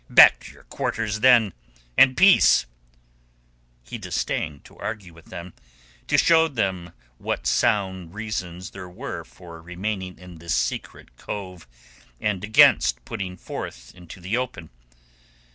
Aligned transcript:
Back 0.09 0.39
to 0.45 0.51
your 0.53 0.63
quarters, 0.63 1.19
then, 1.19 1.53
and 1.95 2.17
peace!" 2.17 2.65
He 3.83 3.99
disdained 3.99 4.65
to 4.65 4.75
argue 4.79 5.13
with 5.13 5.25
them, 5.25 5.53
to 6.07 6.17
show 6.17 6.47
them 6.47 6.93
what 7.19 7.45
sound 7.45 8.15
reasons 8.15 8.71
there 8.71 8.89
were 8.89 9.23
for 9.23 9.61
remaining 9.61 10.17
in 10.17 10.39
this 10.39 10.55
secret 10.55 11.15
cove 11.17 11.67
and 12.19 12.43
against 12.43 13.05
putting 13.05 13.37
forth 13.37 13.93
into 13.93 14.19
the 14.19 14.35
open. 14.37 14.71